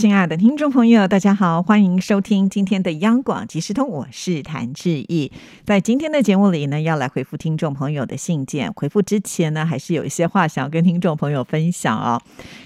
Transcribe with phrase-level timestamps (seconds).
[0.00, 5.30] 亲爱的听众朋友，大家好，欢迎收听今天的央广即时通，我是谭志毅。
[5.66, 8.72] 在今天的节目里呢，要来回复听众朋友的信件。
[8.72, 12.18] 回复之前呢，还是有一些话想要跟听众朋友分享哦。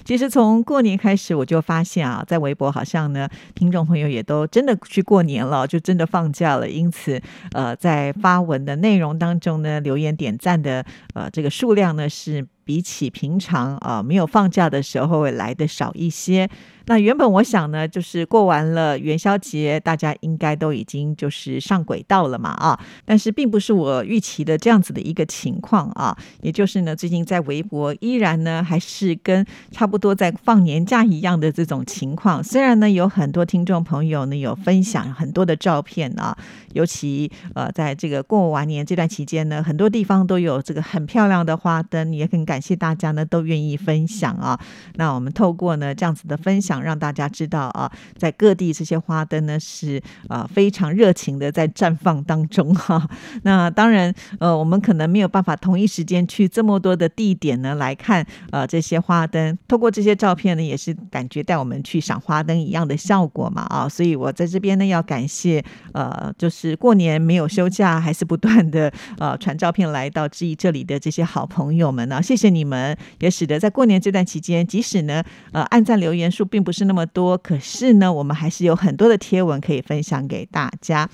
[0.05, 6.71] 其实从过年开始，我就发现啊，在微博好像呢，听众朋友也都真的去过年了，就真的放假了。
[6.71, 7.21] 因此，
[7.51, 16.49] 呃，在发文的内容当中呢，留言点赞的呃这个数量呢，是比起平常啊没有放假的时候会来的少一些。
[16.87, 32.45] 那原本我想呢，就是过完了元宵节，大家应该都已经就是上轨道了嘛啊，但是并不是我预期的这样子的一个情况啊，也就是呢，最近在微博依然呢还是跟差不多在放年假一样的这种情况。
[32.45, 36.37] 虽然呢有很多听众朋友呢有分享很多的照片啊，
[36.75, 44.57] 尤其呃在这个过完年这段期间呢，很多地方都有这个很漂亮的花灯，也很感感谢大家呢都愿意分享啊。
[44.95, 46.81] 那我们透过呢这样子的分享。
[46.85, 53.09] 让大家知道啊，在各地这些花灯呢是啊非常热情的在绽放当中哈。
[53.43, 59.57] 那当然呃，我们可能没有办法同一时间去这么多的地点呢来看呃这些花灯。
[59.67, 63.89] 透过这些照片呢，也是感觉带我们去赏花灯一样的效果嘛啊。
[63.89, 81.09] 所以我在这边呢要感谢呃，就是过年没有休假，还是不断的呃传照片来到质疑这里的这些好朋友们呢，谢谢你们，也使得在过年这段期间，即使呢呃按赞留言数并不是那么多，可是呢，我们还是有很多的贴文可以分享给大家。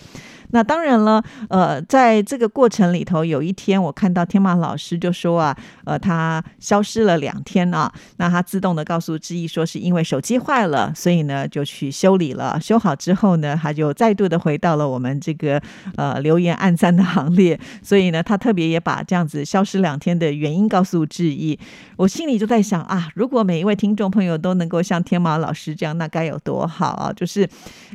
[0.53, 12.59] 那当然了，呃，在这个过程里头，有一天我看到天马老师就说啊，呃，他消失了两天啊，那他自动的告诉志毅说是因为手机坏了，所以呢就去修理了。
[12.61, 15.63] 修好之后呢，他就再度的回到了我们这个
[15.97, 17.57] 呃留言暗赞的行列。
[17.81, 21.57] 所以呢，他特别也把这样子消失两天的原因告诉志毅。
[21.97, 27.13] 我心里就在想啊，如果每一位听众朋友都能够像天马老师这样，那该有多好啊！
[27.13, 27.49] 就是，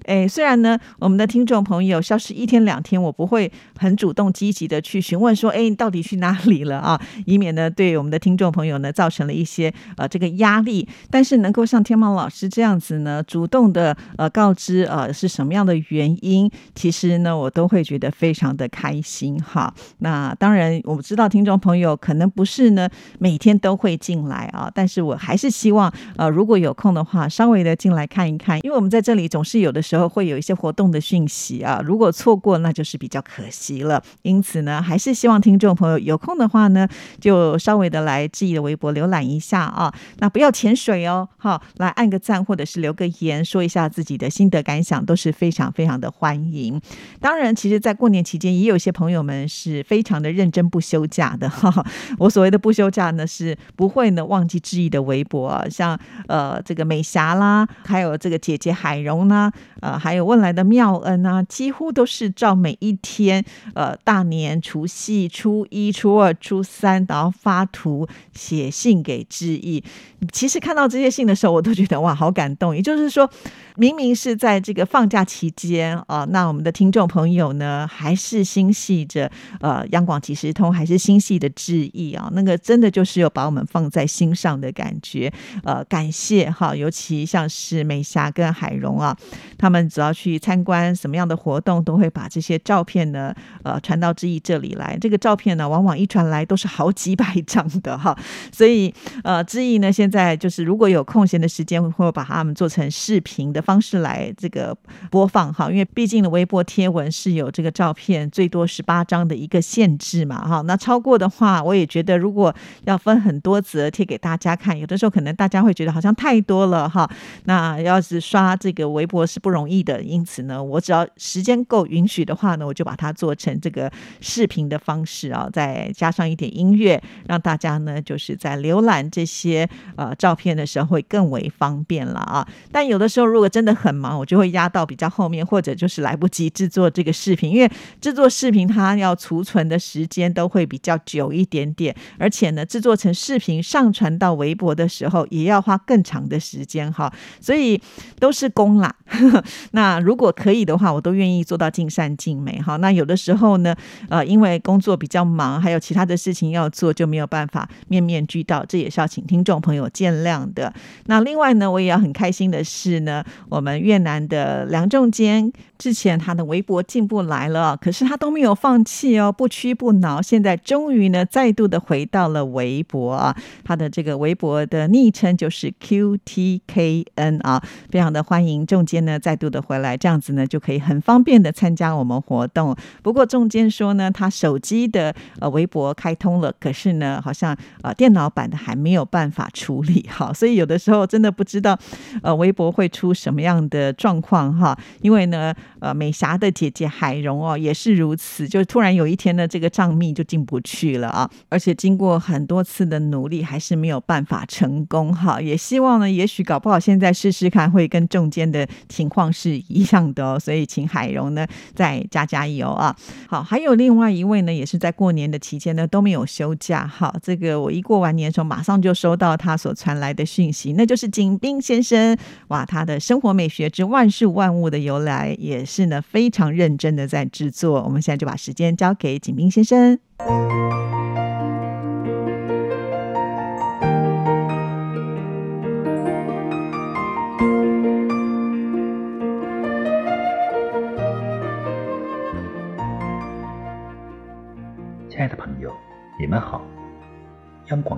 [0.06, 2.44] 哎，虽然呢，我们的听众朋友消失一。
[2.45, 7.01] 一天两天，我不会很主动积极的去询问说，哎，你到底去哪里了啊？
[7.25, 10.88] 以免呢对我们的听众朋友呢造成了一些呃这个压力。
[11.09, 19.73] 但是能够像天猫老师这样子呢，主动的呃告知呃是什么样的原因，其实呢我都会觉得非常的开心哈。
[19.97, 32.34] 那当然我们知道听众朋友可能不是呢每天都会进来啊，但是我还是希望呃如果有空的话，稍微的进来看一看，因为我们在这里总是有的时候会有一些活动的讯息啊，如果错。
[32.35, 36.88] 过那就是比较可惜了，因此呢，还是希望听众朋友有空的话呢，
[37.19, 39.94] 就稍微的来志毅的微博浏览一下啊。
[40.19, 46.79] 那不要潜水哦，好，来按个赞或者是留个言，说一下自己的心得感想，都是非常非常的欢迎。
[47.19, 51.85] 当然，其实，在过年期间，也有些朋友们是非常的认真不休假的哈。
[52.17, 55.97] 我所谓的不休假呢，是不会呢忘记志毅的微博，像
[56.28, 62.25] 呃这个美霞啦，还有这个姐姐海蓉啦，呃还有问来的妙恩啊，几乎都是。
[62.30, 63.44] 照每一天，
[63.74, 69.84] 呃，大年除夕、初一、初二、初三，然后发图写信给致意。
[70.31, 72.75] 其实看到这些信的时候，我都觉得哇，好感动。
[72.75, 73.30] 也就是说。
[73.78, 85.30] 明明是在这个放假期间啊，那我们的听众朋友呢，还是心系着呃央广即时通，还是心系的致意啊，那个真的就是有把我们放在心上的感觉。
[85.66, 89.14] 呃，感谢哈，尤其像是美霞跟海荣啊，
[89.58, 94.98] 他们只要去参观什么样的活动，都会把这些照片呢，呃，传到致意这里来。
[95.02, 98.18] 这个照片呢，往往一传来都是好几百张的哈，
[98.53, 98.94] 所以
[99.26, 103.66] 呃，致意呢，现在就是如果有空闲的时间，会把它们做成视频的。
[103.66, 104.78] 方式来这个
[105.09, 112.53] 播放哈，因为毕竟的微博贴文是有这个照片最多十八张的一个限制嘛哈，那超过的话，我也觉得如果
[112.84, 117.09] 要分很多则贴给大家看，有的时候可能大家会觉得好像太多了哈。
[117.46, 123.91] 那要是刷这个微博是不容易的，因此呢，我只要时间够允允许的话呢，我就把它做成这个
[124.22, 132.47] 视频的方式啊，再加上一点音乐，让大家呢就是在浏览这些呃照片的时候会更为方便了啊。
[132.72, 147.11] 但有的时候如果真的很忙，我就会压到比较后面，或者就是来不及制作这个视频，因为制作视频它要储存的时间都会比较久一点点，而且呢，制作成视频上传到微博的时候也要花更长的时间哈，
[147.41, 147.81] 所以
[148.19, 148.96] 都是功啦。
[149.72, 152.78] 那如果可以的话，我都愿意做到尽尽善尽美哈。
[152.78, 153.76] 那有的时候呢，
[154.09, 160.73] 呃，因为工作比较忙，还有其他的事情要做，就没有办法面面俱到，这也是要请听众朋友见谅的。
[161.05, 182.75] 那另外呢，我也要很开心的是呢，我们越南的梁仲坚之前他的微博进步来了，可是他都没有放弃哦，不屈不挠，现在终于呢再度的回到了微博啊，他的这个微博的昵称就是 QTKN 啊，非常的欢迎仲坚呢再度的回来，这样子呢就可以很方便的参加我们活动。
[183.01, 191.77] 不过仲坚说呢，他手机的呃微博开通了，可是呢好像呃电脑版的还没有办法处理好，所以有的时候真的不知道
[192.22, 212.96] 呃微博会出什么样的状况哈，因为呢呃美霞的姐姐海蓉哦也是如此，就突然有一天呢这个账密就进不去了啊，而且经过很多次的努力还是没有办法成功哈，也希望呢也许搞不好现在试试看会跟中间的情况是一样的哦，所以请海蓉呢再加加油啊。
[213.28, 222.17] 好，还有另外一位呢也是在过年的期间呢都没有休假，好，这个我一过完年的时候马上就收到他所传来的讯息，那就是景斌先生
[222.50, 227.82] 哇，他的生活美学之万事万物的由来也是呢非常认真的在制作。
[227.84, 230.84] 我们现在就把时间交给景斌先生。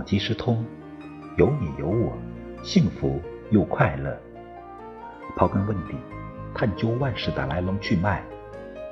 [0.07, 0.63] 即时通，
[1.35, 2.17] 有你有我，
[2.63, 4.17] 幸福又快乐。
[5.35, 5.95] 刨根问底，
[6.55, 8.23] 探究万事的来龙去脉，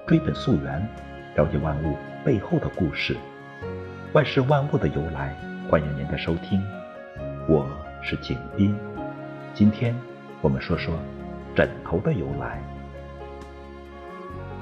[0.05, 0.85] 追本溯源，
[1.37, 1.95] 了解万物
[2.25, 3.15] 背后的故事，
[4.11, 5.33] 万事万物的由来。
[5.69, 6.61] 欢迎您的收听，
[7.47, 7.65] 我
[8.03, 8.77] 是景斌。
[9.53, 9.95] 今天
[10.41, 10.93] 我们说说
[11.55, 12.61] 枕头的由来。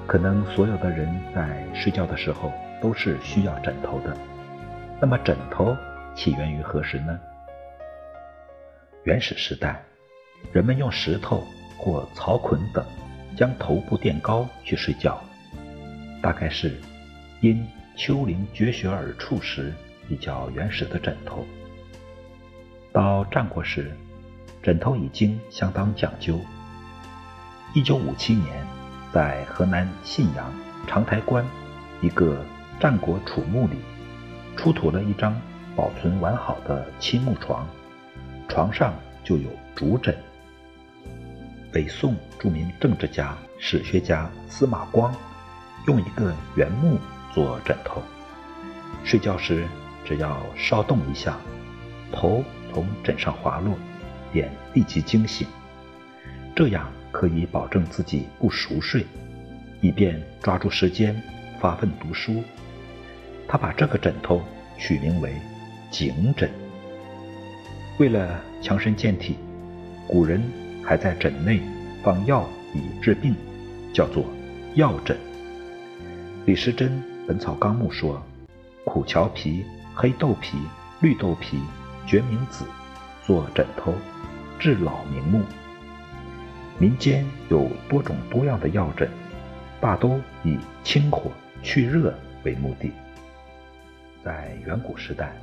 [0.05, 4.15] 可能所有的人在睡觉的时候都是需要枕头的。
[5.01, 5.75] 那么枕头
[6.15, 7.19] 起源于何时呢？
[9.03, 9.83] 原始时代，
[10.51, 11.43] 人们用石头
[11.77, 12.85] 或草捆等
[13.35, 15.19] 将头部垫高去睡觉，
[16.21, 16.79] 大概是
[17.41, 17.67] 因
[17.97, 19.73] 丘陵绝雪而处时
[20.07, 21.45] 比较原始的枕头。
[22.91, 23.91] 到战国时，
[24.61, 26.39] 枕头已经相当讲究。
[27.73, 28.65] 一九五七年，
[29.11, 30.53] 在河南信阳
[30.87, 31.43] 长台关
[32.01, 32.45] 一个
[32.79, 33.77] 战国楚墓里，
[34.55, 35.35] 出土了一张
[35.75, 37.67] 保存完好的漆木床，
[38.47, 38.93] 床上
[39.23, 40.15] 就有竹枕。
[41.71, 45.15] 北宋著名政治家、史学家司马光
[45.87, 46.99] 用一个原木
[47.33, 48.01] 做枕头，
[49.03, 49.67] 睡觉时
[50.05, 51.37] 只要稍动一下，
[52.11, 53.75] 头从枕上滑落，
[54.31, 55.47] 便立即惊醒，
[56.55, 59.07] 这样可以保证自己不熟睡，
[59.81, 61.19] 以便抓住时间
[61.59, 62.43] 发奋读书。
[63.47, 64.43] 他把这个枕头
[64.77, 65.33] 取名为
[65.93, 66.49] 颈枕。
[67.99, 69.37] 为了强身健体，
[70.07, 70.41] 古人
[70.83, 71.61] 还在枕内
[72.03, 73.35] 放药以治病，
[73.93, 74.25] 叫做
[74.73, 75.15] 药枕。
[76.47, 76.89] 李时珍
[77.27, 78.19] 《本草纲目》说：
[78.83, 79.63] 苦荞皮、
[79.93, 80.57] 黑豆皮、
[80.99, 81.59] 绿豆皮、
[82.07, 82.65] 决明子
[83.23, 83.93] 做枕头，
[84.57, 85.43] 治老明目。
[86.79, 89.07] 民间有多种多样的药枕，
[89.79, 91.31] 大都以清火
[91.61, 92.11] 去热
[92.43, 92.91] 为目的。
[94.25, 95.35] 在远古时代，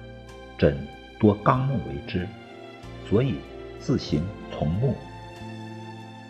[0.60, 0.76] 枕
[1.18, 2.28] 多纲木为之，
[3.08, 3.36] 所以
[3.78, 4.94] 字形从木。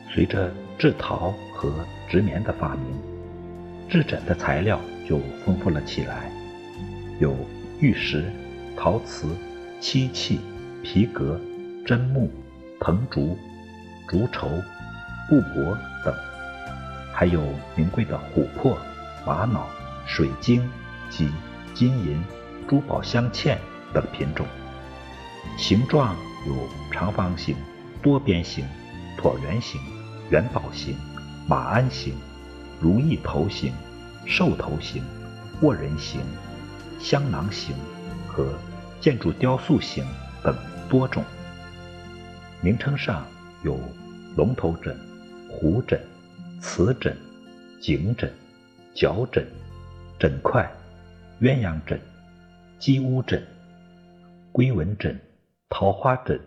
[0.09, 2.85] 随着制陶和植棉的发明，
[3.88, 6.31] 制枕的材料就丰富了起来，
[7.19, 7.35] 有
[7.81, 8.31] 玉石、
[8.76, 9.26] 陶瓷、
[9.81, 10.38] 漆器、
[10.85, 11.37] 皮革、
[11.85, 12.31] 真木、
[12.78, 13.37] 藤竹、
[14.07, 14.49] 竹绸、
[15.28, 16.14] 布帛等，
[17.12, 17.43] 还有
[17.75, 18.78] 名贵的琥珀、
[19.26, 19.66] 玛瑙、
[20.07, 20.71] 水晶
[21.09, 21.28] 及
[21.75, 22.23] 金银。
[22.69, 23.57] 珠宝镶嵌
[23.92, 24.47] 等品种，
[25.56, 26.16] 形状
[26.47, 27.56] 有长方形、
[28.02, 28.64] 多边形、
[29.18, 29.80] 椭圆形、
[30.30, 30.97] 元宝形、
[31.47, 32.14] 马鞍形、
[32.80, 33.73] 如意头形、
[34.26, 35.02] 兽头形、
[35.61, 36.20] 卧人形、
[36.99, 37.75] 香囊形
[38.28, 38.54] 和
[39.00, 40.04] 建筑雕塑形
[40.42, 40.54] 等
[40.88, 41.25] 多种。
[42.61, 43.26] 名称上
[43.62, 43.78] 有
[44.37, 44.99] 龙头枕、
[45.49, 46.00] 虎枕、
[46.61, 47.16] 瓷枕、
[47.80, 48.32] 颈枕、
[48.94, 49.47] 脚枕、
[50.18, 50.70] 枕块、
[51.40, 52.00] 鸳鸯枕。
[52.78, 53.47] 鸡乌枕、
[54.52, 55.21] 龟纹枕、
[55.69, 56.40] 桃花枕、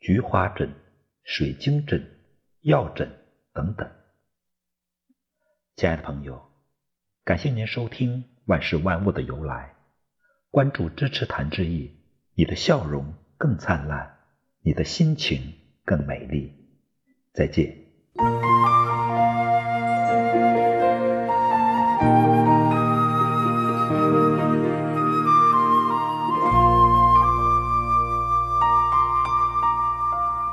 [0.00, 0.74] 菊花枕、
[1.22, 2.04] 水晶枕、
[2.60, 3.10] 药枕
[3.52, 3.90] 等等。
[5.76, 6.50] 亲爱的朋友，
[7.24, 9.74] 感谢您收听《万事万物的由来》，
[10.50, 11.98] 关注支持谭志毅，
[12.34, 14.18] 你的笑容更灿烂，
[14.62, 15.54] 你的心情
[15.84, 16.52] 更美丽。
[17.32, 17.76] 再见。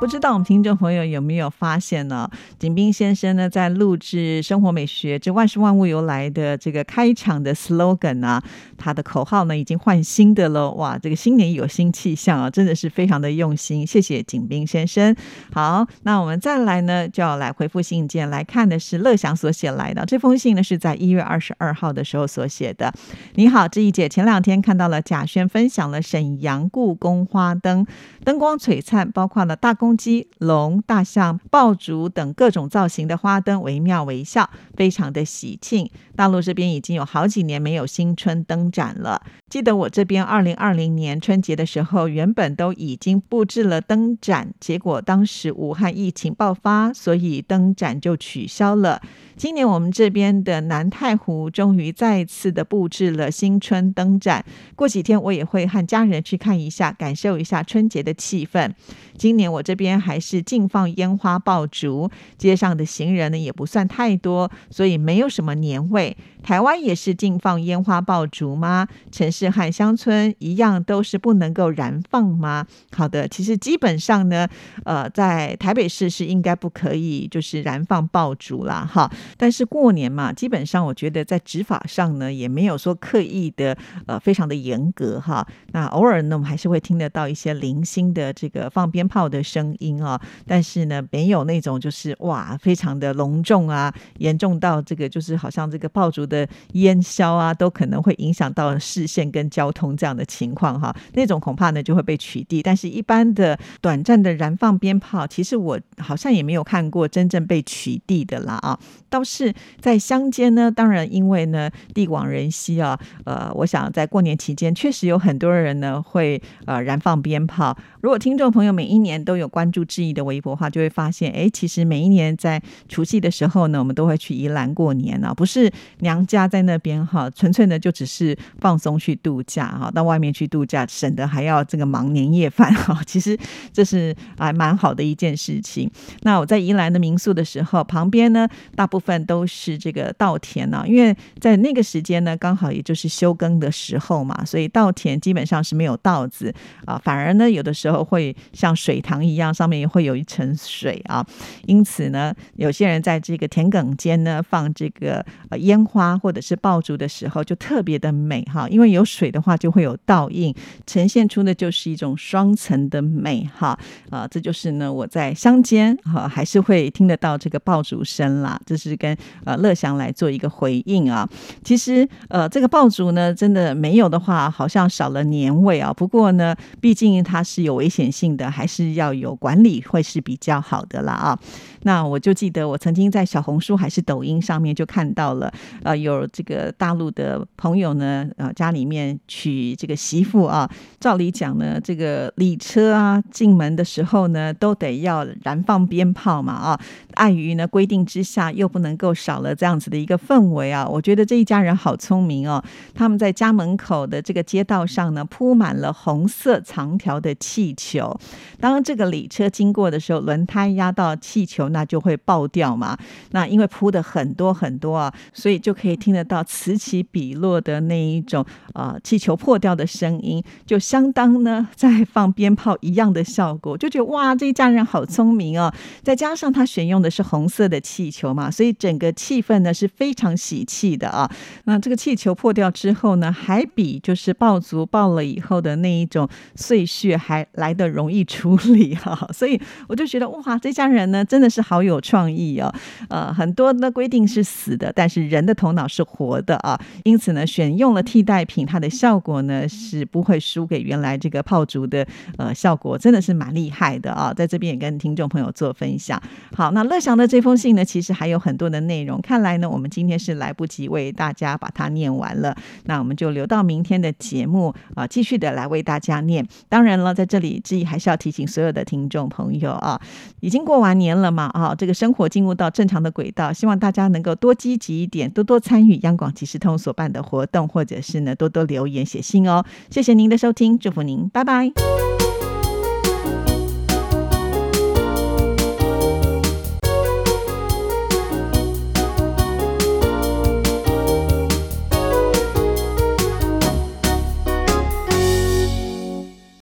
[0.10, 2.28] 不知道我们听众朋友有没有发现呢？
[2.58, 8.44] 景斌先生呢，在录制《生活美学这万事万物由来》的这个开场的 slogan 啊，
[8.76, 10.72] 他的口号呢已经换新的了。
[10.72, 13.86] 哇，这个新年有新气象啊，真的是非常的用心。
[13.86, 15.16] 谢谢景斌先生。
[15.54, 22.92] 好，那我们再来呢，就要来回复信件，来看的是乐祥所写来的这封信呢，是在一月二十二号的时候所写的。
[23.36, 27.86] 你好，志毅姐，前两天看到了贾轩分享了沈阳故宫花灯，
[28.26, 29.99] 灯光璀璨，包括了大公。
[30.00, 35.92] 鸡、龙、大象、爆竹等各种造型的花灯惟妙惟肖，非常的喜庆。
[36.16, 39.22] 大陆这边已经有好几年没有新春灯展了。
[39.50, 49.02] 记得我这边二零二零年春节的时候，原本都已经布置了灯展，结果当时武汉疫情爆发，所以灯展就取消了。
[49.36, 58.72] 今年我们这边的南太湖终于再次的布置了新春灯展，过几天我也会和家人去看一下，感受一下春节的气氛。
[59.18, 66.16] 今年我这边还是禁放烟花爆竹，街上的行人呢也不算太多，所以没有什么年味。
[66.44, 68.88] 台湾也是禁放烟花爆竹吗？
[69.12, 72.66] 城是和乡村一样都是不能够燃放吗？
[72.92, 74.46] 好的，其实基本上呢，
[74.84, 79.10] 呃，在台北市是应该不可以就是燃放爆竹啦，哈。
[79.38, 83.78] 但是过年嘛，基本上我觉得在执法上呢，也没有说刻意的
[84.08, 85.48] 呃非常的严格哈。
[85.72, 100.96] 那偶尔呢，我们还是会听得到一些零星的这个放鞭炮的声音啊，但是呢，没有那种就是哇非常的隆重啊，严重到这个就是好像这个爆竹的烟消啊，都可能会影响到视线跟交通这样的情况哈。
[101.14, 102.62] 那种恐怕呢就会被取缔。
[102.64, 108.80] 但是一般的短暂的燃放鞭炮，其实我好像也没有看过真正被取缔的啦啊。
[109.10, 117.76] 倒是在乡间呢，当然因为呢地广人稀啊，呃，我想在过年期间确实有很多人呢会呃燃放鞭炮。
[118.02, 133.00] 如果听众朋友每一年都有关注志毅的微博话，就会发现，哎，其实每一年在除夕的时候呢，我们都会去宜兰过年啊，不是娘家在那边哈，纯粹呢就只是放松去度假哈，到外面去度假，省得还要这个忙年夜饭哈。
[133.08, 133.38] 其实
[133.72, 135.90] 这是还蛮好的一件事情。
[136.24, 146.54] 那我在宜兰的民宿的时候，旁边呢大部分都是这个稻田呢，因为在那个时间呢，刚好也就是休耕的时候嘛，所以稻田基本上是没有稻子
[146.86, 148.00] 啊，反而呢有的时候。
[148.10, 151.24] 会像水塘一样，上面也会有一层水啊。
[151.68, 158.68] 因此呢，有些人在这个田埂间呢放这个呃烟花或者是爆竹的时候，就特别的美哈。
[158.68, 160.54] 因为有水的话，就会有倒映，
[160.86, 163.76] 呈现出的就是一种双层的美哈。
[164.12, 168.62] 啊，这就是呢我在乡间哈还是会听得到这个爆竹声啦。
[168.68, 171.28] 这是跟呃乐祥来做一个回应啊。
[171.64, 175.92] 其实呃这个爆竹呢，真的没有的话，好像少了年味啊。
[175.92, 177.80] 不过呢，毕竟它是有。
[177.80, 181.40] 危险性的还是要有管理会是比较好的啦啊。
[181.84, 185.50] 那我就记得我曾经在小红书还是抖音上面就看到了，
[185.82, 196.80] 呃，有这个大陆的朋友呢，呃，家里面娶这个媳妇啊，照理讲呢，这个礼车啊进门的时候呢，都得要燃放鞭炮嘛啊。
[197.20, 200.88] 碍于呢规定之下，又不能够少了这样子的一个氛围啊。
[200.88, 202.64] 我觉得这一家人好聪明哦，
[202.96, 208.18] 他们在家门口的这个街道上呢，铺满了红色长条的气球。
[208.58, 212.98] 当这个礼车经过的时候，轮胎压到气球，那就会爆掉嘛。
[213.32, 223.78] 那因为铺的很多很多啊，所以就可以听得到此起彼落的那一种呃气球破掉的声音，就相当呢在放鞭炮一样的效果。
[223.78, 225.74] 就觉得哇，这一家人好聪明哦。
[226.02, 231.30] 再加上他选用的是红色的气球嘛，所以整个气氛呢是非常喜气的啊。
[231.64, 239.18] 那这个气球破掉之后呢，还比就是爆竹爆了以后的那一种碎屑还来得容易处理哈。
[239.32, 241.60] 所以我就觉得哇，这家人呢真的是。
[241.70, 242.74] 好有创意哦，
[243.10, 252.04] 呃，很多的规定是死的，但是人的头脑是活的啊，因此呢，选用了替代品，它的效果呢是不会输给原来这个炮竹的
[252.38, 256.20] 呃效果，真的是蛮厉害的啊，在这边也跟听众朋友做分享。
[256.56, 266.48] 好，那乐祥的这封信呢，其实还有很多的内容，看来呢，我们今天是来不及为大家把它念完了，那我们就留到明天的节目啊，继续的来为大家念。
[266.68, 270.00] 当然了，在这里志毅还是要提醒所有的听众朋友啊，
[270.40, 271.50] 已经过完年了嘛。
[271.54, 279.66] 啊，这个生活进入到正常的轨道，希望大家能够多积极一点，多多参与央广即时通所办的活动，或者是呢多多留言写信哦。
[279.90, 282.19] 谢谢您的收听，祝福您，拜拜。